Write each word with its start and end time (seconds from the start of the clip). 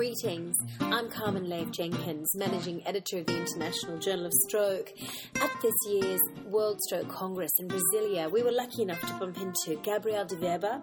Greetings. 0.00 0.56
I'm 0.80 1.10
Carmen 1.10 1.44
Lahiff-Jenkins, 1.44 2.34
Managing 2.34 2.80
Editor 2.86 3.18
of 3.18 3.26
the 3.26 3.36
International 3.36 3.98
Journal 3.98 4.24
of 4.24 4.32
Stroke. 4.48 4.90
At 5.34 5.50
this 5.60 5.74
year's 5.90 6.20
World 6.46 6.80
Stroke 6.88 7.10
Congress 7.10 7.50
in 7.58 7.68
Brasilia, 7.68 8.32
we 8.32 8.42
were 8.42 8.50
lucky 8.50 8.80
enough 8.80 8.98
to 9.02 9.12
bump 9.18 9.36
into 9.36 9.78
Gabrielle 9.82 10.24
deVeber, 10.24 10.80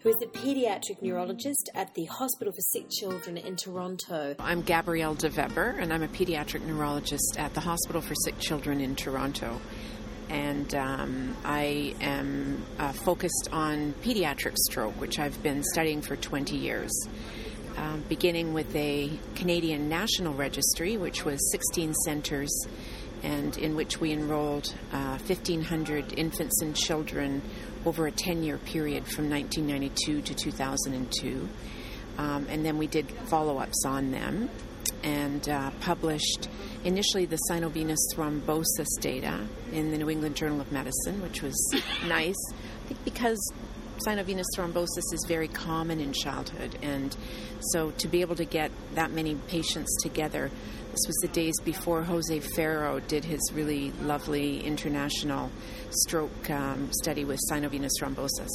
who 0.00 0.10
is 0.10 0.16
a 0.22 0.26
pediatric 0.26 1.00
neurologist 1.00 1.70
at 1.74 1.94
the 1.94 2.04
Hospital 2.04 2.52
for 2.52 2.60
Sick 2.60 2.90
Children 2.90 3.38
in 3.38 3.56
Toronto. 3.56 4.34
I'm 4.38 4.60
Gabrielle 4.60 5.16
deVeber, 5.16 5.80
and 5.80 5.90
I'm 5.90 6.02
a 6.02 6.08
pediatric 6.08 6.60
neurologist 6.66 7.36
at 7.38 7.54
the 7.54 7.60
Hospital 7.60 8.02
for 8.02 8.14
Sick 8.26 8.38
Children 8.40 8.82
in 8.82 8.94
Toronto 8.94 9.58
and 10.28 10.76
um, 10.76 11.36
I 11.44 11.92
am 12.00 12.64
uh, 12.78 12.92
focused 12.92 13.48
on 13.50 13.94
pediatric 14.00 14.56
stroke, 14.56 15.00
which 15.00 15.18
I've 15.18 15.42
been 15.42 15.64
studying 15.72 16.00
for 16.02 16.14
20 16.14 16.56
years. 16.56 16.92
Um, 17.80 18.04
beginning 18.10 18.52
with 18.52 18.76
a 18.76 19.10
Canadian 19.36 19.88
National 19.88 20.34
Registry, 20.34 20.98
which 20.98 21.24
was 21.24 21.40
16 21.50 21.94
centers, 22.04 22.66
and 23.22 23.56
in 23.56 23.74
which 23.74 23.98
we 23.98 24.12
enrolled 24.12 24.74
uh, 24.92 25.16
1,500 25.16 26.12
infants 26.18 26.60
and 26.60 26.76
children 26.76 27.40
over 27.86 28.06
a 28.06 28.10
10 28.10 28.42
year 28.42 28.58
period 28.58 29.06
from 29.06 29.30
1992 29.30 30.20
to 30.20 30.34
2002. 30.34 31.48
Um, 32.18 32.46
and 32.50 32.66
then 32.66 32.76
we 32.76 32.86
did 32.86 33.10
follow 33.30 33.56
ups 33.56 33.82
on 33.86 34.10
them 34.10 34.50
and 35.02 35.48
uh, 35.48 35.70
published 35.80 36.50
initially 36.84 37.24
the 37.24 37.38
sinovenous 37.38 38.00
thrombosis 38.14 39.00
data 39.00 39.40
in 39.72 39.90
the 39.90 39.96
New 39.96 40.10
England 40.10 40.36
Journal 40.36 40.60
of 40.60 40.70
Medicine, 40.70 41.22
which 41.22 41.40
was 41.40 41.56
nice. 42.06 42.36
I 42.52 42.88
think 42.88 43.04
because 43.04 43.52
sinovenous 44.00 44.46
thrombosis 44.56 45.12
is 45.12 45.24
very 45.28 45.48
common 45.48 46.00
in 46.00 46.12
childhood, 46.12 46.78
and 46.82 47.16
so 47.72 47.90
to 47.92 48.08
be 48.08 48.20
able 48.20 48.36
to 48.36 48.44
get 48.44 48.70
that 48.94 49.12
many 49.12 49.34
patients 49.48 49.96
together, 50.02 50.50
this 50.90 51.00
was 51.06 51.16
the 51.22 51.28
days 51.28 51.54
before 51.64 52.02
Jose 52.02 52.40
Ferro 52.40 53.00
did 53.00 53.24
his 53.24 53.40
really 53.54 53.92
lovely 54.02 54.60
international 54.64 55.50
stroke 55.90 56.50
um, 56.50 56.90
study 56.92 57.24
with 57.24 57.38
sinovenous 57.48 57.92
thrombosis. 58.00 58.48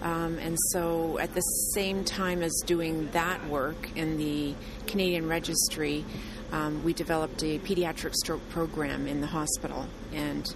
Um, 0.00 0.38
and 0.38 0.56
so, 0.70 1.18
at 1.18 1.32
the 1.34 1.42
same 1.74 2.04
time 2.04 2.42
as 2.42 2.52
doing 2.66 3.08
that 3.12 3.46
work 3.46 3.90
in 3.94 4.16
the 4.18 4.54
Canadian 4.86 5.28
Registry, 5.28 6.04
um, 6.50 6.82
we 6.82 6.92
developed 6.92 7.42
a 7.42 7.58
pediatric 7.60 8.14
stroke 8.14 8.46
program 8.50 9.06
in 9.06 9.20
the 9.20 9.26
hospital 9.26 9.86
and 10.12 10.46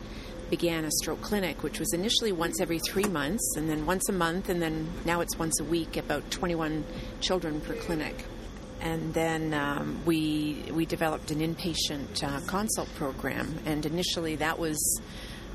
began 0.51 0.85
a 0.85 0.91
stroke 0.91 1.21
clinic, 1.23 1.63
which 1.63 1.79
was 1.79 1.93
initially 1.93 2.33
once 2.33 2.61
every 2.61 2.79
three 2.79 3.05
months, 3.05 3.57
and 3.57 3.69
then 3.69 3.87
once 3.87 4.09
a 4.09 4.13
month, 4.13 4.49
and 4.49 4.61
then 4.63 4.89
now 5.05 5.21
it's 5.21 5.39
once 5.39 5.59
a 5.61 5.65
week, 5.65 5.97
about 5.97 6.31
21 6.31 6.85
children 7.21 7.61
per 7.61 7.75
clinic. 7.75 8.25
And 8.81 9.13
then 9.15 9.55
um, 9.55 10.01
we 10.05 10.63
we 10.71 10.85
developed 10.85 11.31
an 11.31 11.41
inpatient 11.41 12.23
uh, 12.23 12.41
consult 12.47 12.89
program, 12.95 13.59
and 13.65 13.85
initially 13.87 14.37
that 14.37 14.59
was 14.59 15.01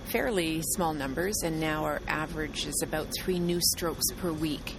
fairly 0.06 0.62
small 0.74 0.94
numbers, 0.94 1.42
and 1.44 1.60
now 1.60 1.86
our 1.86 2.02
average 2.08 2.66
is 2.66 2.82
about 2.84 3.08
three 3.20 3.40
new 3.40 3.60
strokes 3.62 4.06
per 4.18 4.32
week, 4.32 4.76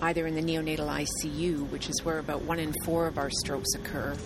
either 0.00 0.26
in 0.26 0.34
the 0.34 0.40
neonatal 0.40 0.88
ICU, 0.88 1.68
which 1.70 1.90
is 1.90 2.00
where 2.04 2.18
about 2.18 2.42
one 2.42 2.58
in 2.58 2.72
four 2.84 3.06
of 3.06 3.18
our 3.18 3.30
strokes 3.30 3.74
occur, 3.74 4.16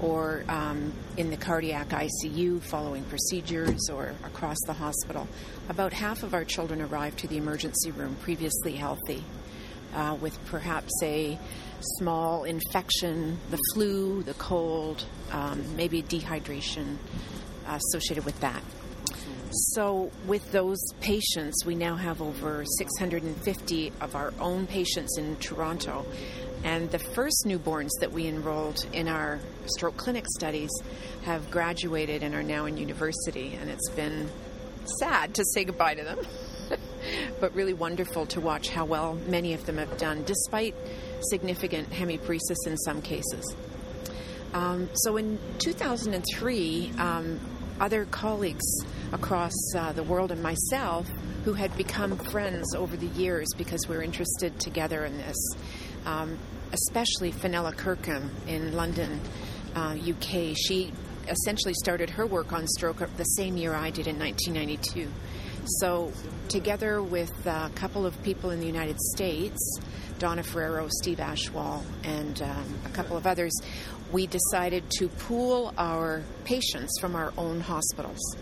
or 0.00 0.44
um, 0.48 0.92
in 1.16 1.30
the 1.30 1.36
cardiac 1.36 1.88
ICU 1.88 2.62
following 2.62 3.04
procedures 3.04 3.88
or 3.90 4.14
across 4.24 4.58
the 4.66 4.72
hospital. 4.72 5.26
About 5.68 5.92
half 5.92 6.22
of 6.22 6.34
our 6.34 6.44
children 6.44 6.82
arrive 6.82 7.16
to 7.16 7.28
the 7.28 7.36
emergency 7.36 7.90
room 7.90 8.16
previously 8.22 8.72
healthy. 8.72 9.24
Uh, 9.94 10.14
with 10.20 10.38
perhaps 10.46 10.92
a 11.02 11.38
small 11.98 12.44
infection, 12.44 13.38
the 13.50 13.58
flu, 13.72 14.22
the 14.24 14.34
cold, 14.34 15.04
um, 15.32 15.64
maybe 15.74 16.02
dehydration 16.02 16.96
uh, 17.66 17.78
associated 17.78 18.24
with 18.24 18.38
that. 18.40 18.62
So, 19.50 20.10
with 20.26 20.50
those 20.52 20.78
patients, 21.00 21.64
we 21.64 21.76
now 21.76 21.94
have 21.94 22.20
over 22.20 22.64
650 22.78 23.92
of 24.00 24.16
our 24.16 24.34
own 24.40 24.66
patients 24.66 25.16
in 25.18 25.36
Toronto. 25.36 26.04
And 26.66 26.90
the 26.90 26.98
first 26.98 27.44
newborns 27.46 27.90
that 28.00 28.10
we 28.10 28.26
enrolled 28.26 28.84
in 28.92 29.06
our 29.06 29.38
stroke 29.66 29.96
clinic 29.96 30.24
studies 30.36 30.70
have 31.22 31.48
graduated 31.48 32.24
and 32.24 32.34
are 32.34 32.42
now 32.42 32.66
in 32.66 32.76
university. 32.76 33.54
And 33.54 33.70
it's 33.70 33.88
been 33.90 34.28
sad 34.98 35.32
to 35.36 35.44
say 35.54 35.62
goodbye 35.62 35.94
to 35.94 36.02
them, 36.02 36.18
but 37.40 37.54
really 37.54 37.72
wonderful 37.72 38.26
to 38.26 38.40
watch 38.40 38.70
how 38.70 38.84
well 38.84 39.14
many 39.28 39.54
of 39.54 39.64
them 39.64 39.78
have 39.78 39.96
done, 39.96 40.24
despite 40.24 40.74
significant 41.30 41.90
hemiparesis 41.90 42.66
in 42.66 42.76
some 42.78 43.00
cases. 43.00 43.54
Um, 44.52 44.90
so 44.94 45.16
in 45.18 45.38
2003, 45.58 46.92
um, 46.98 47.38
other 47.78 48.06
colleagues 48.06 48.66
across 49.12 49.54
uh, 49.76 49.92
the 49.92 50.02
world 50.02 50.32
and 50.32 50.42
myself 50.42 51.08
who 51.44 51.52
had 51.52 51.76
become 51.76 52.16
friends 52.16 52.74
over 52.74 52.96
the 52.96 53.06
years 53.06 53.46
because 53.56 53.86
we 53.88 53.94
are 53.94 54.02
interested 54.02 54.58
together 54.58 55.04
in 55.04 55.16
this. 55.16 55.36
Um, 56.04 56.38
especially 56.72 57.32
Fenella 57.32 57.72
Kirkham 57.72 58.30
in 58.46 58.74
London, 58.74 59.20
uh, 59.74 59.96
UK. 59.96 60.56
She 60.56 60.92
essentially 61.28 61.74
started 61.74 62.10
her 62.10 62.26
work 62.26 62.52
on 62.52 62.66
stroke 62.66 63.00
the 63.16 63.24
same 63.24 63.56
year 63.56 63.74
I 63.74 63.90
did 63.90 64.06
in 64.06 64.18
1992. 64.18 65.10
So, 65.80 66.12
together 66.48 67.02
with 67.02 67.46
a 67.46 67.70
couple 67.74 68.06
of 68.06 68.20
people 68.22 68.50
in 68.50 68.60
the 68.60 68.66
United 68.66 69.00
States, 69.14 69.58
Donna 70.18 70.42
Ferriero, 70.42 70.88
Steve 71.02 71.18
Ashwal, 71.18 71.82
and 72.04 72.40
um, 72.40 72.78
a 72.84 72.88
couple 72.90 73.16
of 73.16 73.26
others, 73.26 73.52
we 74.12 74.26
decided 74.28 74.84
to 74.98 75.08
pool 75.08 75.74
our 75.76 76.22
patients 76.44 76.92
from 77.00 77.16
our 77.16 77.32
own 77.36 77.60
hospitals. 77.60 78.36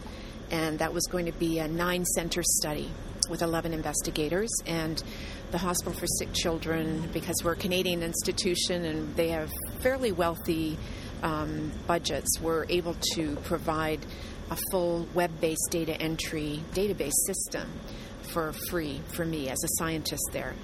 And 0.51 0.79
that 0.81 0.93
was 0.93 1.07
going 1.07 1.25
to 1.25 1.33
be 1.33 1.59
a 1.59 1.67
nine 1.67 2.05
center 2.05 2.43
study 2.43 2.91
with 3.29 3.43
11 3.43 3.73
investigators. 3.73 4.51
And 4.67 5.03
the 5.51 5.59
Hospital 5.59 5.93
for 5.93 6.07
Sick 6.19 6.33
Children, 6.33 7.09
because 7.13 7.37
we're 7.45 7.53
a 7.53 7.57
Canadian 7.57 8.03
institution 8.03 8.85
and 8.85 9.15
they 9.17 9.29
have 9.29 9.51
fairly 9.81 10.13
wealthy 10.13 10.79
um, 11.23 11.73
budgets, 11.87 12.41
were 12.41 12.67
able 12.69 12.97
to 13.15 13.37
provide 13.45 14.05
a 14.51 14.59
full 14.71 15.09
web 15.15 15.31
based 15.41 15.69
data 15.71 16.01
entry 16.01 16.61
database 16.73 17.15
system 17.27 17.71
for 18.23 18.53
free 18.69 19.01
for 19.09 19.25
me 19.25 19.49
as 19.49 19.63
a 19.65 19.69
scientist 19.79 20.23
there 20.33 20.55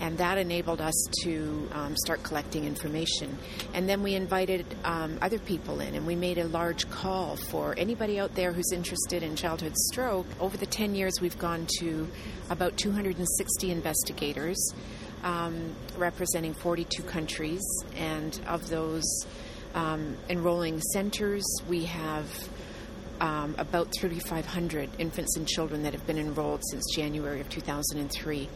and 0.00 0.18
that 0.18 0.38
enabled 0.38 0.80
us 0.80 0.94
to 1.22 1.68
um, 1.72 1.96
start 1.96 2.22
collecting 2.22 2.64
information. 2.64 3.38
And 3.74 3.88
then 3.88 4.02
we 4.02 4.14
invited 4.14 4.66
um, 4.84 5.18
other 5.22 5.38
people 5.38 5.80
in, 5.80 5.94
and 5.94 6.06
we 6.06 6.16
made 6.16 6.38
a 6.38 6.46
large 6.48 6.88
call 6.90 7.36
for 7.36 7.74
anybody 7.78 8.18
out 8.18 8.34
there 8.34 8.52
who's 8.52 8.72
interested 8.72 9.22
in 9.22 9.36
childhood 9.36 9.76
stroke. 9.76 10.26
Over 10.40 10.56
the 10.56 10.66
10 10.66 10.94
years, 10.94 11.20
we've 11.20 11.38
gone 11.38 11.66
to 11.78 12.08
about 12.50 12.76
260 12.76 13.70
investigators. 13.70 14.74
Um, 15.24 15.76
representing 15.96 16.52
42 16.52 17.04
countries, 17.04 17.62
and 17.96 18.40
of 18.48 18.68
those 18.68 19.04
um, 19.74 20.16
enrolling 20.28 20.80
centers, 20.80 21.44
we 21.68 21.84
have 21.84 22.26
um, 23.22 23.54
about 23.56 23.88
3,500 23.98 24.90
infants 24.98 25.36
and 25.36 25.46
children 25.46 25.84
that 25.84 25.94
have 25.94 26.06
been 26.06 26.18
enrolled 26.18 26.60
since 26.70 26.84
January 26.94 27.40
of 27.40 27.48
2003. 27.48 28.48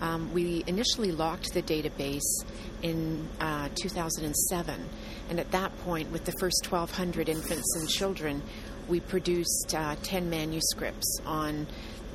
Um, 0.00 0.32
we 0.32 0.64
initially 0.66 1.12
locked 1.12 1.52
the 1.52 1.62
database 1.62 2.44
in 2.82 3.28
uh, 3.40 3.68
2007, 3.74 4.88
and 5.28 5.38
at 5.38 5.50
that 5.50 5.76
point, 5.80 6.10
with 6.10 6.24
the 6.24 6.32
first 6.40 6.70
1,200 6.70 7.28
infants 7.28 7.76
and 7.76 7.88
children, 7.88 8.42
we 8.88 9.00
produced 9.00 9.74
uh, 9.76 9.94
10 10.02 10.30
manuscripts 10.30 11.20
on 11.26 11.66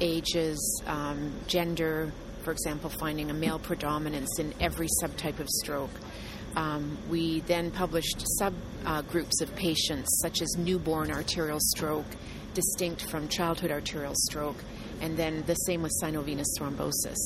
ages, 0.01 0.83
um, 0.87 1.31
gender, 1.47 2.11
for 2.41 2.51
example, 2.51 2.89
finding 2.89 3.29
a 3.29 3.33
male 3.33 3.59
predominance 3.59 4.39
in 4.39 4.53
every 4.59 4.87
subtype 5.01 5.39
of 5.39 5.47
stroke. 5.47 5.91
Um, 6.55 6.97
we 7.09 7.39
then 7.41 7.71
published 7.71 8.23
subgroups 8.39 9.41
uh, 9.41 9.43
of 9.43 9.55
patients, 9.55 10.19
such 10.21 10.41
as 10.41 10.55
newborn 10.57 11.11
arterial 11.11 11.59
stroke, 11.59 12.05
distinct 12.53 13.03
from 13.09 13.27
childhood 13.27 13.71
arterial 13.71 14.13
stroke, 14.15 14.57
and 15.01 15.17
then 15.17 15.43
the 15.47 15.55
same 15.55 15.81
with 15.81 15.91
sinovenous 15.99 16.47
thrombosis. 16.59 17.17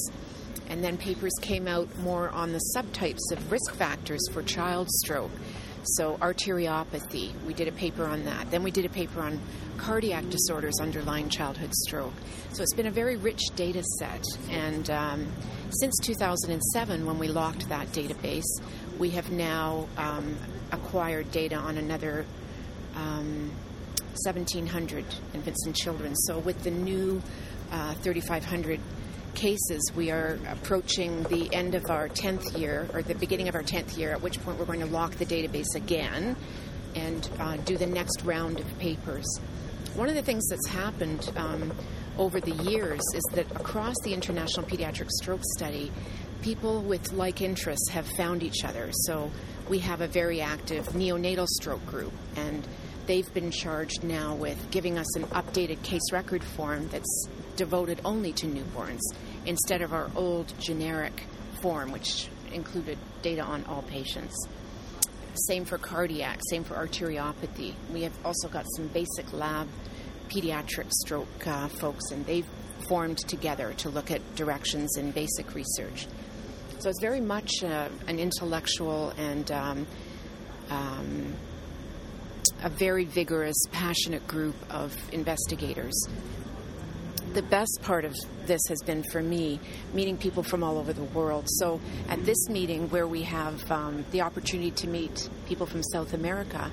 And 0.69 0.83
then 0.83 0.97
papers 0.97 1.33
came 1.41 1.67
out 1.67 1.93
more 1.99 2.29
on 2.29 2.51
the 2.51 2.61
subtypes 2.75 3.31
of 3.31 3.51
risk 3.51 3.73
factors 3.75 4.21
for 4.31 4.43
child 4.43 4.89
stroke. 4.89 5.31
So, 5.83 6.17
arteriopathy, 6.17 7.31
we 7.45 7.53
did 7.53 7.67
a 7.67 7.71
paper 7.71 8.05
on 8.05 8.25
that. 8.25 8.51
Then 8.51 8.63
we 8.63 8.71
did 8.71 8.85
a 8.85 8.89
paper 8.89 9.21
on 9.21 9.39
cardiac 9.77 10.29
disorders 10.29 10.79
underlying 10.81 11.29
childhood 11.29 11.73
stroke. 11.73 12.13
So, 12.53 12.63
it's 12.63 12.73
been 12.73 12.87
a 12.87 12.91
very 12.91 13.15
rich 13.15 13.41
data 13.55 13.83
set. 13.99 14.23
And 14.49 14.89
um, 14.89 15.27
since 15.79 15.97
2007, 16.03 17.05
when 17.05 17.19
we 17.19 17.27
locked 17.27 17.69
that 17.69 17.87
database, 17.87 18.49
we 18.97 19.11
have 19.11 19.31
now 19.31 19.87
um, 19.97 20.35
acquired 20.71 21.31
data 21.31 21.55
on 21.55 21.77
another 21.77 22.25
um, 22.95 23.51
1,700 24.23 25.05
infants 25.33 25.65
and 25.65 25.75
children. 25.75 26.15
So, 26.15 26.39
with 26.39 26.63
the 26.63 26.71
new 26.71 27.21
uh, 27.71 27.93
3,500 27.95 28.79
cases, 29.37 29.91
we 29.95 30.09
are 30.09 30.39
approaching 30.49 31.21
the 31.23 31.47
end 31.53 31.75
of 31.75 31.89
our 31.89 32.09
10th 32.09 32.57
year, 32.57 32.89
or 32.91 33.03
the 33.03 33.13
beginning 33.15 33.47
of 33.47 33.53
our 33.53 33.61
10th 33.61 33.95
year, 33.95 34.11
at 34.11 34.21
which 34.21 34.43
point 34.43 34.57
we're 34.57 34.65
going 34.65 34.79
to 34.79 34.87
lock 34.87 35.13
the 35.15 35.25
database 35.25 35.75
again 35.75 36.35
and 36.95 37.29
uh, 37.39 37.55
do 37.57 37.77
the 37.77 37.85
next 37.85 38.23
round 38.23 38.59
of 38.59 38.79
papers. 38.79 39.25
One 39.95 40.09
of 40.09 40.15
the 40.15 40.23
things 40.23 40.47
that's 40.47 40.67
happened 40.67 41.31
um, 41.37 41.71
over 42.17 42.41
the 42.41 42.51
years 42.63 42.99
is 43.13 43.23
that 43.33 43.49
across 43.51 43.95
the 44.03 44.13
International 44.13 44.65
Pediatric 44.65 45.09
Stroke 45.21 45.43
Study, 45.55 45.91
people 46.41 46.81
with 46.81 47.13
like 47.13 47.41
interests 47.41 47.89
have 47.89 48.07
found 48.07 48.41
each 48.41 48.65
other. 48.65 48.89
So 48.91 49.31
we 49.69 49.79
have 49.79 50.01
a 50.01 50.07
very 50.07 50.41
active 50.41 50.87
neonatal 50.89 51.47
stroke 51.47 51.85
group, 51.85 52.13
and 52.35 52.67
they've 53.05 53.31
been 53.35 53.51
charged 53.51 54.03
now 54.03 54.33
with 54.33 54.71
giving 54.71 54.97
us 54.97 55.15
an 55.15 55.23
updated 55.25 55.83
case 55.83 56.11
record 56.11 56.43
form 56.43 56.87
that's 56.89 57.27
devoted 57.57 57.99
only 58.05 58.31
to 58.31 58.47
newborns 58.47 59.01
instead 59.45 59.81
of 59.81 59.91
our 59.91 60.09
old 60.15 60.53
generic 60.59 61.23
form, 61.61 61.91
which 61.91 62.29
included 62.53 62.97
data 63.21 63.41
on 63.41 63.65
all 63.65 63.81
patients. 63.81 64.47
Same 65.47 65.65
for 65.65 65.77
cardiac, 65.77 66.39
same 66.49 66.63
for 66.63 66.75
arteriopathy. 66.75 67.73
We 67.91 68.03
have 68.03 68.13
also 68.25 68.47
got 68.47 68.65
some 68.75 68.87
basic 68.87 69.33
lab 69.33 69.67
pediatric 70.29 70.91
stroke 70.91 71.45
uh, 71.45 71.67
folks, 71.67 72.11
and 72.11 72.25
they've 72.25 72.47
formed 72.87 73.17
together 73.17 73.73
to 73.73 73.89
look 73.89 74.11
at 74.11 74.21
directions 74.35 74.97
in 74.97 75.11
basic 75.11 75.53
research. 75.53 76.07
So 76.79 76.89
it's 76.89 77.01
very 77.01 77.21
much 77.21 77.63
uh, 77.63 77.89
an 78.07 78.19
intellectual 78.19 79.11
and 79.17 79.51
um, 79.51 79.87
um, 80.69 81.35
a 82.63 82.69
very 82.69 83.05
vigorous, 83.05 83.57
passionate 83.71 84.27
group 84.27 84.55
of 84.69 84.95
investigators. 85.11 85.95
The 87.33 87.41
best 87.41 87.79
part 87.81 88.05
of 88.05 88.15
this 88.45 88.61
has 88.69 88.81
been 88.83 89.03
for 89.03 89.21
me 89.21 89.59
meeting 89.93 90.17
people 90.17 90.43
from 90.43 90.63
all 90.63 90.77
over 90.77 90.93
the 90.93 91.03
world. 91.03 91.45
So 91.47 91.79
at 92.07 92.23
this 92.25 92.47
meeting, 92.49 92.89
where 92.89 93.07
we 93.07 93.23
have 93.23 93.69
um, 93.71 94.05
the 94.11 94.21
opportunity 94.21 94.71
to 94.71 94.87
meet 94.87 95.29
people 95.45 95.65
from 95.65 95.83
South 95.83 96.13
America, 96.13 96.71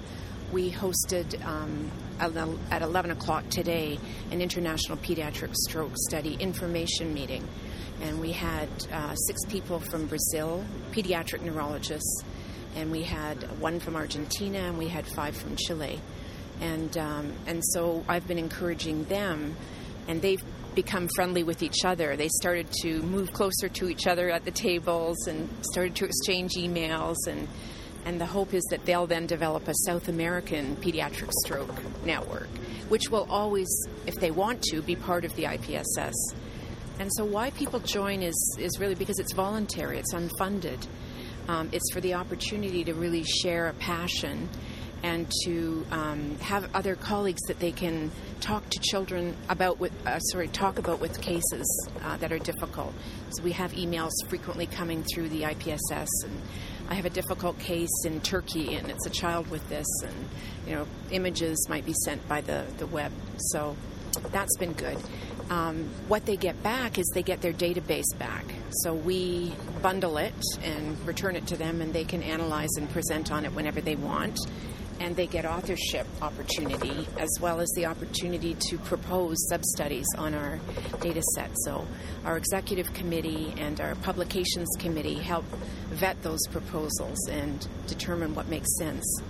we 0.53 0.71
hosted 0.71 1.45
um, 1.45 1.91
at 2.21 2.83
11 2.83 3.11
o'clock 3.11 3.49
today 3.49 3.99
an 4.31 4.41
International 4.41 4.97
Pediatric 4.99 5.55
Stroke 5.69 5.93
Study 6.09 6.35
information 6.35 7.13
meeting. 7.13 7.47
And 8.01 8.21
we 8.21 8.33
had 8.33 8.69
uh, 8.93 9.15
six 9.15 9.45
people 9.47 9.81
from 9.81 10.07
Brazil, 10.07 10.65
pediatric 10.93 11.43
neurologists, 11.43 12.23
and 12.77 12.91
we 12.91 13.03
had 13.03 13.43
one 13.61 13.81
from 13.81 13.97
Argentina, 13.97 14.59
and 14.59 14.79
we 14.79 14.89
had 14.89 15.07
five 15.07 15.37
from 15.37 15.57
Chile. 15.57 16.01
And, 16.61 16.97
um, 16.97 17.33
and 17.47 17.63
so 17.65 18.05
I've 18.09 18.27
been 18.29 18.39
encouraging 18.39 19.05
them, 19.05 19.57
and 20.09 20.21
they've 20.23 20.43
become 20.75 21.09
friendly 21.15 21.43
with 21.43 21.63
each 21.63 21.85
other. 21.85 22.17
They 22.17 22.29
started 22.29 22.71
to 22.83 23.03
move 23.03 23.33
closer 23.33 23.69
to 23.69 23.89
each 23.89 24.07
other 24.07 24.31
at 24.31 24.45
the 24.45 24.51
tables 24.51 25.27
and 25.27 25.49
started 25.73 25.95
to 25.97 26.05
exchange 26.05 26.55
emails 26.55 27.17
and 27.29 27.49
and 28.05 28.21
the 28.21 28.27
hope 28.27 28.53
is 28.53 28.63
that 28.71 28.85
they'll 28.85 29.07
then 29.07 29.27
develop 29.27 29.67
a 29.67 29.75
South 29.87 30.09
American 30.09 30.77
pediatric 30.77 31.31
stroke 31.45 31.73
network, 32.05 32.49
which 32.89 33.09
will 33.11 33.27
always, 33.31 33.69
if 34.07 34.15
they 34.17 34.31
want 34.31 34.63
to, 34.65 34.83
be 34.83 34.95
part 34.95 35.25
of 35.25 35.35
the 35.37 35.45
IPSS. 35.45 36.13
And 36.99 37.11
so, 37.15 37.25
why 37.25 37.51
people 37.51 37.81
join 37.81 38.23
is, 38.23 38.59
is 38.61 38.79
really 38.79 38.95
because 38.95 39.19
it's 39.19 39.33
voluntary, 39.33 39.99
it's 39.99 40.13
unfunded. 40.13 40.87
Um, 41.49 41.69
it's 41.73 41.93
for 41.93 42.01
the 42.01 42.15
opportunity 42.15 42.85
to 42.85 42.95
really 42.95 43.25
share 43.25 43.69
a 43.69 43.75
passion 43.75 44.49
and 45.05 45.31
to 45.45 45.85
um, 45.91 46.35
have 46.39 46.75
other 46.75 46.97
colleagues 46.97 47.43
that 47.43 47.61
they 47.61 47.71
can 47.71 48.11
talk 48.41 48.67
to 48.71 48.81
children 48.81 49.37
about 49.51 49.79
with 49.79 49.93
uh, 50.07 50.19
sorry 50.19 50.49
talk 50.49 50.79
about 50.79 50.99
with 50.99 51.21
cases 51.21 51.89
uh, 52.03 52.17
that 52.17 52.33
are 52.33 52.39
difficult. 52.39 52.95
So 53.29 53.43
we 53.43 53.53
have 53.53 53.73
emails 53.73 54.13
frequently 54.29 54.67
coming 54.67 55.05
through 55.05 55.29
the 55.29 55.43
IPSS, 55.43 56.09
and 56.25 56.41
I 56.89 56.95
have 56.95 57.05
a 57.05 57.11
difficult 57.11 57.59
case 57.59 57.91
in 58.07 58.23
Turkey, 58.23 58.77
and 58.77 58.91
it's 58.91 59.05
a 59.07 59.11
child 59.11 59.51
with 59.51 59.69
this, 59.69 59.87
and 60.03 60.29
you 60.67 60.75
know 60.75 60.87
images 61.11 61.69
might 61.69 61.85
be 61.85 61.95
sent 62.07 62.27
by 62.27 62.41
the 62.41 62.65
the 62.79 62.87
web. 62.87 63.13
So 63.53 63.77
that's 64.33 64.57
been 64.57 64.73
good. 64.73 64.97
Um, 65.51 65.91
what 66.09 66.25
they 66.25 66.39
get 66.39 66.63
back 66.63 66.97
is 66.97 67.05
they 67.13 67.23
get 67.23 67.43
their 67.43 67.53
database 67.53 68.19
back. 68.19 68.47
So 68.71 68.95
we 68.95 69.53
bundle 69.83 70.17
it 70.17 70.33
and 70.63 70.99
return 71.07 71.37
it 71.37 71.47
to 71.49 71.59
them, 71.59 71.83
and 71.83 71.93
they 71.93 72.05
can 72.05 72.23
analyze 72.23 72.71
and 72.79 72.89
present 72.89 73.31
on 73.31 73.45
it 73.45 73.53
whenever 73.53 73.83
they 73.83 73.97
want 73.97 74.39
and 75.01 75.17
they 75.17 75.27
get 75.27 75.45
authorship 75.45 76.07
opportunity 76.23 77.07
as 77.19 77.31
well 77.41 77.61
as 77.61 77.71
the 77.77 77.87
opportunity 77.87 78.55
to 78.55 78.79
propose 78.79 79.37
sub-studies 79.49 80.07
on 80.17 80.35
our 80.35 80.59
data 81.01 81.23
set. 81.35 81.51
So 81.65 81.87
our 82.25 82.37
executive 82.37 82.93
committee 82.95 83.55
and 83.59 83.81
our 83.81 83.95
publications 83.97 84.69
committee 84.79 85.19
help 85.19 85.45
vet 85.91 86.23
those 86.23 86.47
proposals 86.51 87.29
and 87.29 87.67
determine 87.87 88.35
what 88.35 88.49
makes 88.49 88.69
sense. 88.79 89.23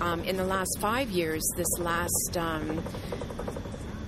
Um, 0.00 0.24
in 0.24 0.36
the 0.36 0.44
last 0.44 0.78
five 0.80 1.10
years, 1.10 1.42
this 1.56 1.78
last 1.78 2.36
um, 2.36 2.82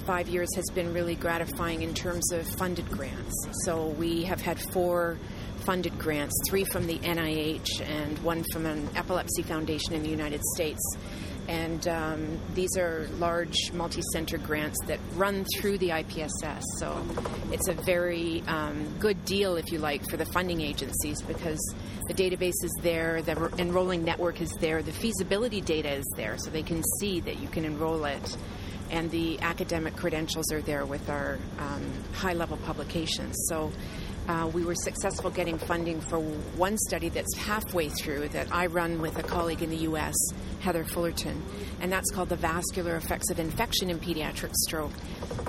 five 0.07 0.29
years 0.29 0.55
has 0.55 0.65
been 0.75 0.93
really 0.93 1.15
gratifying 1.15 1.83
in 1.83 1.95
terms 1.95 2.33
of 2.33 2.47
funded 2.59 2.89
grants. 2.91 3.49
So 3.65 3.89
we 3.89 4.25
have 4.25 4.41
had 4.41 4.59
four 4.73 5.19
funded 5.65 5.99
grants, 5.99 6.35
three 6.49 6.65
from 6.65 6.87
the 6.87 6.99
NIH 6.99 7.81
and 7.83 8.19
one 8.21 8.45
from 8.53 8.67
an 8.67 8.89
epilepsy 8.95 9.43
foundation 9.43 9.95
in 9.95 10.03
the 10.03 10.09
United 10.09 10.43
States. 10.55 10.81
And 11.47 11.87
um, 11.89 12.41
these 12.55 12.77
are 12.79 13.07
large 13.19 13.71
multi 13.73 14.01
center 14.13 14.39
grants 14.39 14.79
that 14.87 14.99
run 15.15 15.45
through 15.57 15.79
the 15.79 15.91
IPSS. 15.91 16.63
So 16.79 17.07
it's 17.53 17.69
a 17.69 17.75
very 17.75 18.43
um, 18.47 18.87
good 18.99 19.23
deal, 19.27 19.57
if 19.57 19.71
you 19.71 19.79
like, 19.79 20.09
for 20.09 20.17
the 20.17 20.25
funding 20.25 20.63
agencies 20.63 21.21
because 21.23 21.61
the 22.09 22.15
database 22.15 22.55
is 22.63 22.75
there, 22.81 23.21
the 23.21 23.53
enrolling 23.59 24.05
network 24.05 24.41
is 24.41 24.51
there, 24.61 24.83
the 24.83 24.93
feasibility 24.93 25.61
data 25.61 25.93
is 25.93 26.15
there, 26.17 26.37
so 26.39 26.51
they 26.51 26.63
can 26.63 26.83
see 26.99 27.21
that 27.21 27.39
you 27.39 27.49
can 27.49 27.65
enroll 27.65 28.05
it 28.05 28.37
and 28.91 29.11
the 29.11 29.41
academic 29.41 29.97
credentials 29.97 30.53
are 30.53 30.61
there 30.61 30.85
with 30.85 31.09
our 31.09 31.39
um, 31.59 31.85
high 32.13 32.33
level 32.33 32.57
publications. 32.59 33.35
So 33.49 33.73
uh, 34.29 34.51
we 34.55 34.65
were 34.65 34.75
successful 34.75 35.31
getting 35.31 35.59
funding 35.59 36.01
for 36.01 36.19
one 36.19 36.79
study 36.79 37.09
that's 37.11 37.37
halfway 37.37 37.91
through 37.91 38.29
that 38.29 38.49
I 38.51 38.67
run 38.67 39.01
with 39.01 39.19
a 39.19 39.23
colleague 39.23 39.63
in 39.63 39.71
the 39.71 39.77
U.S., 39.79 40.15
Heather 40.61 40.85
Fullerton, 40.85 41.43
and 41.81 41.93
that's 41.93 42.11
called 42.11 42.31
the 42.31 42.37
vascular 42.37 42.97
effects 42.97 43.31
of 43.31 43.39
infection 43.39 43.91
in 43.91 43.99
pediatric 43.99 44.55
stroke. 44.55 44.93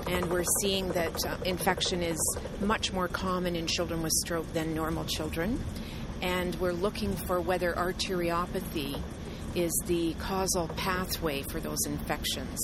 And 0.08 0.30
we're 0.30 0.44
seeing 0.60 0.88
that 0.92 1.24
uh, 1.24 1.38
infection 1.44 2.02
is 2.02 2.18
much 2.60 2.92
more 2.92 3.08
common 3.08 3.56
in 3.56 3.66
children 3.66 4.02
with 4.02 4.12
stroke 4.12 4.52
than 4.52 4.74
normal 4.74 5.04
children. 5.04 5.58
And 6.20 6.54
we're 6.56 6.72
looking 6.72 7.16
for 7.16 7.40
whether 7.40 7.72
arteriopathy 7.72 9.00
is 9.54 9.72
the 9.86 10.12
causal 10.14 10.68
pathway 10.76 11.42
for 11.42 11.60
those 11.60 11.78
infections. 11.86 12.58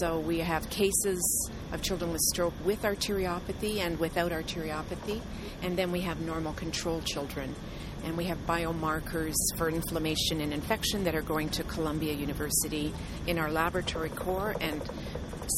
So 0.00 0.18
we 0.18 0.40
have 0.40 0.68
cases 0.68 1.50
of 1.72 1.82
children 1.82 2.12
with 2.12 2.20
stroke 2.20 2.54
with 2.64 2.82
arteriopathy 2.82 3.78
and 3.78 3.98
without 3.98 4.32
arteriopathy, 4.32 5.20
and 5.62 5.76
then 5.76 5.92
we 5.92 6.00
have 6.00 6.20
normal 6.20 6.52
control 6.52 7.00
children. 7.02 7.54
And 8.04 8.16
we 8.16 8.24
have 8.24 8.38
biomarkers 8.46 9.34
for 9.56 9.68
inflammation 9.68 10.40
and 10.40 10.52
infection 10.52 11.04
that 11.04 11.14
are 11.14 11.22
going 11.22 11.48
to 11.50 11.64
Columbia 11.64 12.14
University 12.14 12.92
in 13.26 13.38
our 13.38 13.50
laboratory 13.50 14.10
core, 14.10 14.54
and 14.60 14.80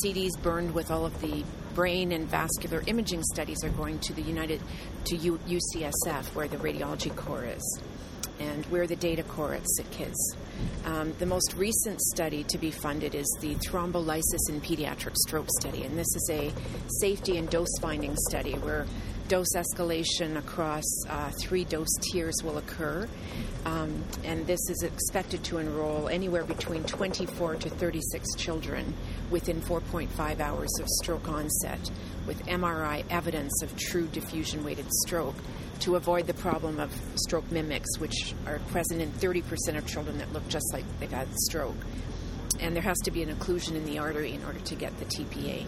CDs 0.02 0.30
burned 0.42 0.72
with 0.72 0.90
all 0.90 1.04
of 1.04 1.20
the 1.20 1.44
brain 1.74 2.12
and 2.12 2.28
vascular 2.28 2.82
imaging 2.86 3.22
studies 3.22 3.62
are 3.62 3.70
going 3.70 3.98
to 4.00 4.14
the 4.14 4.22
United 4.22 4.60
to 5.04 5.16
UCSF, 5.16 6.34
where 6.34 6.48
the 6.48 6.56
radiology 6.56 7.14
core 7.14 7.44
is 7.44 7.80
and 8.40 8.66
we're 8.66 8.86
the 8.86 8.96
data 8.96 9.22
core 9.22 9.54
at 9.54 9.62
SickKids. 9.78 10.16
Um, 10.84 11.12
the 11.18 11.26
most 11.26 11.54
recent 11.56 12.00
study 12.00 12.42
to 12.44 12.58
be 12.58 12.70
funded 12.70 13.14
is 13.14 13.26
the 13.40 13.54
thrombolysis 13.56 14.48
in 14.48 14.60
pediatric 14.60 15.14
stroke 15.16 15.48
study, 15.60 15.84
and 15.84 15.96
this 15.96 16.08
is 16.16 16.30
a 16.32 16.52
safety 17.00 17.36
and 17.36 17.48
dose 17.50 17.78
finding 17.80 18.16
study 18.28 18.54
where 18.54 18.86
dose 19.28 19.54
escalation 19.54 20.36
across 20.38 20.82
uh, 21.08 21.30
three 21.40 21.62
dose 21.64 21.94
tiers 22.10 22.34
will 22.42 22.58
occur. 22.58 23.08
Um, 23.64 24.02
and 24.24 24.44
this 24.46 24.58
is 24.68 24.82
expected 24.82 25.44
to 25.44 25.58
enroll 25.58 26.08
anywhere 26.08 26.42
between 26.42 26.82
24 26.82 27.56
to 27.56 27.70
36 27.70 28.34
children 28.36 28.92
within 29.30 29.60
4.5 29.60 30.40
hours 30.40 30.70
of 30.80 30.88
stroke 30.88 31.28
onset 31.28 31.78
with 32.26 32.44
MRI 32.46 33.04
evidence 33.08 33.62
of 33.62 33.76
true 33.76 34.08
diffusion 34.08 34.64
weighted 34.64 34.90
stroke 35.06 35.36
to 35.80 35.96
avoid 35.96 36.26
the 36.26 36.34
problem 36.34 36.78
of 36.78 36.92
stroke 37.16 37.50
mimics, 37.50 37.98
which 37.98 38.34
are 38.46 38.58
present 38.70 39.00
in 39.00 39.10
30% 39.12 39.76
of 39.76 39.86
children 39.86 40.18
that 40.18 40.32
look 40.32 40.46
just 40.48 40.72
like 40.72 40.84
they've 40.98 41.10
had 41.10 41.28
stroke. 41.34 41.76
And 42.60 42.74
there 42.74 42.82
has 42.82 42.98
to 43.04 43.10
be 43.10 43.22
an 43.22 43.34
occlusion 43.34 43.74
in 43.74 43.84
the 43.86 43.98
artery 43.98 44.32
in 44.32 44.44
order 44.44 44.60
to 44.60 44.74
get 44.74 44.98
the 44.98 45.06
TPA. 45.06 45.66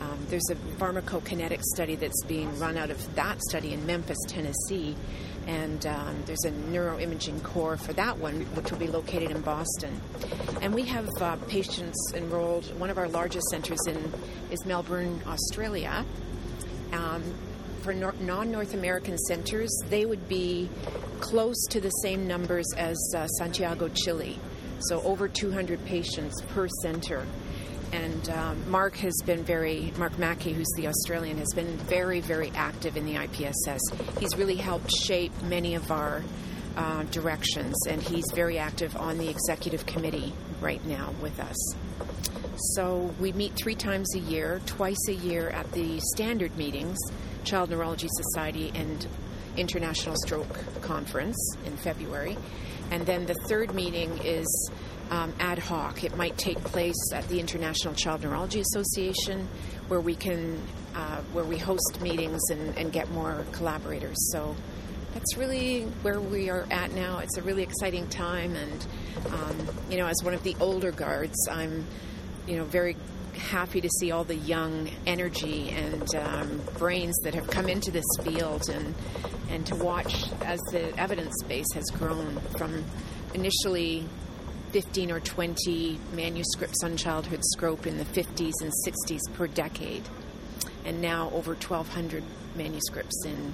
Um, 0.00 0.18
there's 0.28 0.48
a 0.50 0.54
pharmacokinetic 0.54 1.60
study 1.74 1.94
that's 1.94 2.24
being 2.24 2.58
run 2.58 2.78
out 2.78 2.90
of 2.90 3.14
that 3.16 3.38
study 3.42 3.74
in 3.74 3.84
Memphis, 3.84 4.16
Tennessee, 4.26 4.96
and 5.46 5.84
um, 5.86 6.22
there's 6.24 6.44
a 6.44 6.50
neuroimaging 6.50 7.42
core 7.42 7.76
for 7.76 7.92
that 7.94 8.16
one, 8.18 8.42
which 8.54 8.70
will 8.70 8.78
be 8.78 8.86
located 8.86 9.30
in 9.30 9.42
Boston. 9.42 10.00
And 10.62 10.74
we 10.74 10.82
have 10.84 11.08
uh, 11.20 11.36
patients 11.48 12.12
enrolled. 12.14 12.64
One 12.78 12.88
of 12.88 12.96
our 12.96 13.08
largest 13.08 13.46
centers 13.50 13.80
in 13.86 14.12
is 14.50 14.64
Melbourne, 14.64 15.20
Australia. 15.26 16.06
Um, 16.92 17.22
for 17.80 17.92
non 17.92 18.50
North 18.50 18.74
American 18.74 19.18
centers, 19.18 19.70
they 19.88 20.06
would 20.06 20.28
be 20.28 20.68
close 21.20 21.66
to 21.70 21.80
the 21.80 21.90
same 22.02 22.26
numbers 22.26 22.66
as 22.76 22.96
uh, 23.16 23.26
Santiago, 23.26 23.88
Chile. 23.88 24.38
So 24.80 25.02
over 25.02 25.28
200 25.28 25.84
patients 25.84 26.40
per 26.48 26.68
center. 26.82 27.26
And 27.92 28.30
um, 28.30 28.70
Mark 28.70 28.96
has 28.98 29.14
been 29.26 29.42
very, 29.42 29.92
Mark 29.98 30.16
Mackay, 30.18 30.52
who's 30.52 30.70
the 30.76 30.86
Australian, 30.86 31.38
has 31.38 31.52
been 31.54 31.76
very, 31.76 32.20
very 32.20 32.52
active 32.54 32.96
in 32.96 33.04
the 33.04 33.14
IPSS. 33.14 33.80
He's 34.20 34.36
really 34.36 34.56
helped 34.56 34.92
shape 34.92 35.32
many 35.42 35.74
of 35.74 35.90
our 35.90 36.22
uh, 36.76 37.02
directions, 37.04 37.74
and 37.88 38.00
he's 38.00 38.24
very 38.32 38.58
active 38.58 38.96
on 38.96 39.18
the 39.18 39.28
executive 39.28 39.86
committee 39.86 40.32
right 40.60 40.84
now 40.86 41.12
with 41.20 41.38
us. 41.40 41.74
So 42.76 43.12
we 43.18 43.32
meet 43.32 43.54
three 43.60 43.74
times 43.74 44.14
a 44.14 44.20
year, 44.20 44.60
twice 44.66 45.08
a 45.08 45.14
year 45.14 45.48
at 45.50 45.72
the 45.72 45.98
standard 46.14 46.56
meetings, 46.56 46.98
Child 47.44 47.70
Neurology 47.70 48.08
Society 48.10 48.72
and 48.74 49.06
International 49.56 50.16
Stroke 50.16 50.80
Conference 50.80 51.36
in 51.64 51.76
February. 51.76 52.36
And 52.90 53.06
then 53.06 53.26
the 53.26 53.34
third 53.48 53.74
meeting 53.74 54.18
is 54.24 54.70
um, 55.10 55.32
ad 55.40 55.58
hoc. 55.58 56.04
It 56.04 56.16
might 56.16 56.36
take 56.38 56.58
place 56.64 57.12
at 57.12 57.26
the 57.28 57.40
International 57.40 57.94
Child 57.94 58.22
Neurology 58.22 58.60
Association, 58.60 59.48
where 59.88 60.00
we 60.00 60.14
can 60.14 60.60
uh, 60.94 61.20
where 61.32 61.44
we 61.44 61.56
host 61.56 61.98
meetings 62.00 62.40
and, 62.50 62.76
and 62.76 62.92
get 62.92 63.10
more 63.10 63.44
collaborators. 63.52 64.16
So 64.32 64.56
that's 65.14 65.36
really 65.36 65.82
where 66.02 66.20
we 66.20 66.50
are 66.50 66.66
at 66.70 66.92
now. 66.92 67.18
It's 67.18 67.36
a 67.36 67.42
really 67.42 67.62
exciting 67.62 68.08
time, 68.08 68.54
and 68.54 68.86
um, 69.32 69.68
you 69.88 69.98
know, 69.98 70.06
as 70.06 70.16
one 70.22 70.34
of 70.34 70.42
the 70.42 70.56
older 70.60 70.92
guards, 70.92 71.48
I'm 71.50 71.86
you 72.46 72.56
know 72.56 72.64
very 72.64 72.96
happy 73.40 73.80
to 73.80 73.88
see 73.98 74.12
all 74.12 74.24
the 74.24 74.36
young 74.36 74.88
energy 75.06 75.70
and 75.70 76.14
um, 76.14 76.60
brains 76.78 77.16
that 77.24 77.34
have 77.34 77.48
come 77.48 77.68
into 77.68 77.90
this 77.90 78.04
field 78.22 78.68
and 78.68 78.94
and 79.50 79.66
to 79.66 79.74
watch 79.74 80.30
as 80.42 80.60
the 80.70 80.96
evidence 80.98 81.34
base 81.48 81.66
has 81.74 81.84
grown 81.90 82.38
from 82.56 82.84
initially 83.34 84.06
15 84.70 85.10
or 85.10 85.20
20 85.20 85.98
manuscripts 86.12 86.84
on 86.84 86.96
childhood 86.96 87.42
stroke 87.44 87.86
in 87.86 87.98
the 87.98 88.04
50s 88.04 88.52
and 88.60 88.72
60s 88.86 89.20
per 89.34 89.48
decade, 89.48 90.02
and 90.84 91.00
now 91.00 91.28
over 91.30 91.54
1,200 91.54 92.22
manuscripts 92.54 93.24
in, 93.26 93.52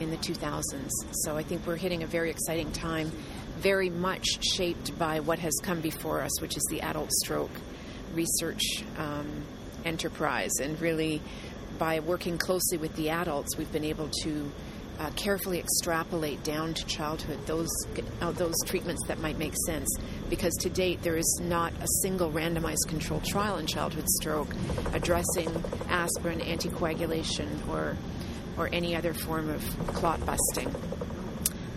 in 0.00 0.10
the 0.10 0.18
2000s. 0.18 0.90
So 1.24 1.38
I 1.38 1.42
think 1.42 1.66
we're 1.66 1.76
hitting 1.76 2.02
a 2.02 2.06
very 2.06 2.30
exciting 2.30 2.70
time, 2.72 3.10
very 3.56 3.88
much 3.88 4.26
shaped 4.44 4.98
by 4.98 5.20
what 5.20 5.38
has 5.38 5.54
come 5.62 5.80
before 5.80 6.20
us, 6.20 6.40
which 6.42 6.56
is 6.56 6.66
the 6.70 6.82
adult 6.82 7.10
stroke 7.24 7.50
research 8.14 8.62
um, 8.96 9.44
enterprise. 9.84 10.52
And 10.60 10.80
really, 10.80 11.20
by 11.78 12.00
working 12.00 12.38
closely 12.38 12.78
with 12.78 12.94
the 12.96 13.10
adults, 13.10 13.56
we've 13.56 13.72
been 13.72 13.84
able 13.84 14.08
to 14.22 14.50
uh, 14.98 15.10
carefully 15.10 15.60
extrapolate 15.60 16.42
down 16.42 16.74
to 16.74 16.84
childhood 16.86 17.38
those 17.46 17.68
uh, 18.20 18.32
those 18.32 18.56
treatments 18.66 19.06
that 19.06 19.20
might 19.20 19.38
make 19.38 19.54
sense. 19.66 19.88
Because 20.28 20.52
to 20.60 20.70
date, 20.70 21.02
there 21.02 21.16
is 21.16 21.40
not 21.42 21.72
a 21.80 21.86
single 22.02 22.32
randomized 22.32 22.88
controlled 22.88 23.24
trial 23.24 23.58
in 23.58 23.66
childhood 23.66 24.08
stroke 24.08 24.48
addressing 24.92 25.50
aspirin, 25.88 26.40
anticoagulation, 26.40 27.68
or 27.68 27.96
or 28.56 28.68
any 28.72 28.96
other 28.96 29.14
form 29.14 29.48
of 29.48 29.62
clot 29.86 30.24
busting. 30.26 30.74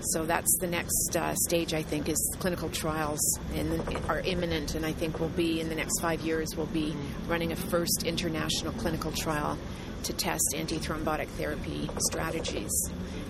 So 0.03 0.25
that's 0.25 0.57
the 0.59 0.67
next 0.67 1.15
uh, 1.15 1.35
stage. 1.35 1.73
I 1.73 1.83
think 1.83 2.09
is 2.09 2.35
clinical 2.39 2.69
trials 2.69 3.19
in, 3.53 3.79
are 4.07 4.21
imminent, 4.21 4.75
and 4.75 4.85
I 4.85 4.91
think 4.91 5.19
we'll 5.19 5.29
be 5.29 5.61
in 5.61 5.69
the 5.69 5.75
next 5.75 6.01
five 6.01 6.21
years. 6.21 6.55
We'll 6.55 6.65
be 6.67 6.95
running 7.27 7.51
a 7.51 7.55
first 7.55 8.03
international 8.03 8.73
clinical 8.73 9.11
trial 9.11 9.57
to 10.03 10.13
test 10.13 10.55
antithrombotic 10.55 11.27
therapy 11.29 11.89
strategies 12.09 12.71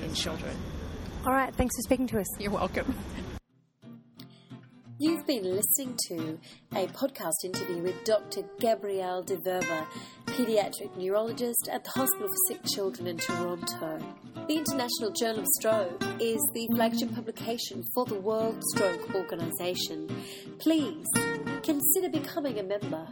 in 0.03 0.13
children. 0.13 0.55
All 1.25 1.33
right, 1.33 1.53
thanks 1.53 1.75
for 1.75 1.81
speaking 1.81 2.07
to 2.07 2.19
us. 2.19 2.27
You're 2.39 2.51
welcome. 2.51 2.95
You've 5.03 5.25
been 5.25 5.43
listening 5.43 5.97
to 6.09 6.39
a 6.75 6.85
podcast 6.85 7.43
interview 7.43 7.81
with 7.81 8.03
Dr. 8.03 8.43
Gabrielle 8.59 9.23
deVeber, 9.23 9.87
paediatric 10.41 10.95
neurologist 10.97 11.69
at 11.71 11.83
the 11.83 11.89
Hospital 11.91 12.27
for 12.27 12.33
Sick 12.47 12.61
Children 12.73 13.07
in 13.09 13.17
Toronto. 13.17 13.99
The 14.47 14.55
International 14.55 15.11
Journal 15.11 15.41
of 15.41 15.47
Stroke 15.59 16.03
is 16.19 16.41
the 16.55 16.67
flagship 16.75 17.13
publication 17.13 17.83
for 17.93 18.05
the 18.05 18.15
World 18.15 18.59
Stroke 18.73 19.13
Organization. 19.13 20.09
Please 20.57 21.05
consider 21.61 22.09
becoming 22.09 22.57
a 22.57 22.63
member 22.63 23.07